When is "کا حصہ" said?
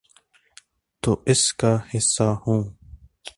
1.53-2.23